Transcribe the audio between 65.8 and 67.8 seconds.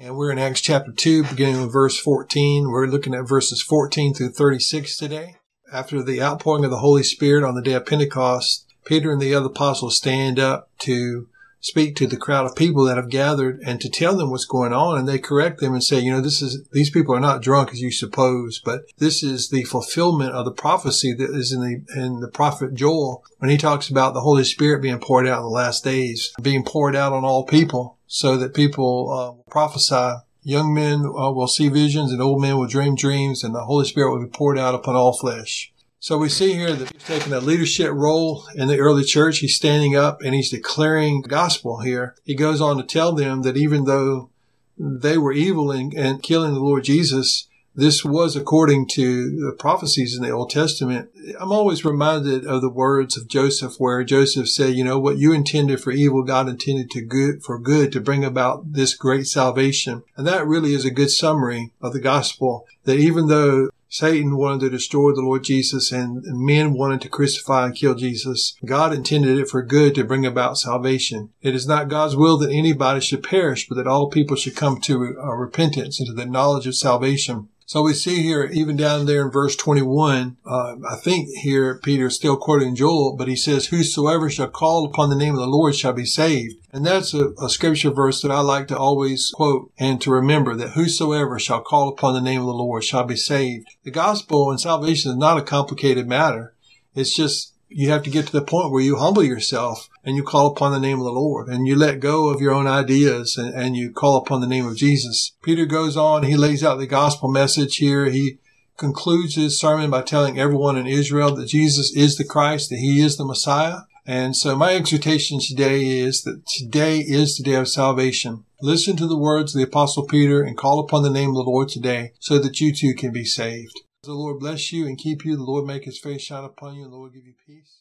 and men wanted to crucify and